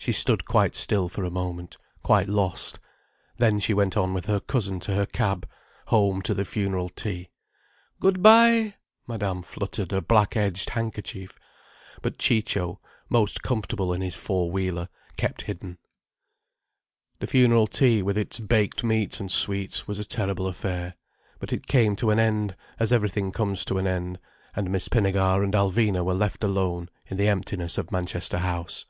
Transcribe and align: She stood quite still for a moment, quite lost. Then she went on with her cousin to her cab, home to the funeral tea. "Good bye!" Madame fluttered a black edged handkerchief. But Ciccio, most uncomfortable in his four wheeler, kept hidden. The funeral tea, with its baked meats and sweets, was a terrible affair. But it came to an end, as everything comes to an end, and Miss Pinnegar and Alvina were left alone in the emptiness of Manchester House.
She 0.00 0.12
stood 0.12 0.46
quite 0.46 0.74
still 0.76 1.08
for 1.10 1.24
a 1.24 1.30
moment, 1.30 1.76
quite 2.02 2.28
lost. 2.28 2.78
Then 3.36 3.58
she 3.60 3.74
went 3.74 3.94
on 3.96 4.14
with 4.14 4.24
her 4.24 4.40
cousin 4.40 4.80
to 4.80 4.94
her 4.94 5.04
cab, 5.04 5.46
home 5.88 6.22
to 6.22 6.32
the 6.32 6.46
funeral 6.46 6.88
tea. 6.88 7.28
"Good 8.00 8.22
bye!" 8.22 8.76
Madame 9.06 9.42
fluttered 9.42 9.92
a 9.92 10.00
black 10.00 10.34
edged 10.34 10.70
handkerchief. 10.70 11.38
But 12.00 12.16
Ciccio, 12.16 12.80
most 13.10 13.38
uncomfortable 13.40 13.92
in 13.92 14.00
his 14.00 14.14
four 14.14 14.50
wheeler, 14.50 14.88
kept 15.18 15.42
hidden. 15.42 15.76
The 17.18 17.26
funeral 17.26 17.66
tea, 17.66 18.00
with 18.00 18.16
its 18.16 18.38
baked 18.38 18.82
meats 18.84 19.20
and 19.20 19.30
sweets, 19.30 19.86
was 19.86 19.98
a 19.98 20.04
terrible 20.06 20.46
affair. 20.46 20.94
But 21.38 21.52
it 21.52 21.66
came 21.66 21.96
to 21.96 22.10
an 22.10 22.20
end, 22.20 22.56
as 22.78 22.92
everything 22.92 23.30
comes 23.30 23.62
to 23.66 23.76
an 23.78 23.86
end, 23.88 24.20
and 24.56 24.70
Miss 24.70 24.88
Pinnegar 24.88 25.42
and 25.42 25.52
Alvina 25.54 26.02
were 26.04 26.14
left 26.14 26.44
alone 26.44 26.88
in 27.08 27.18
the 27.18 27.28
emptiness 27.28 27.76
of 27.76 27.92
Manchester 27.92 28.38
House. 28.38 28.86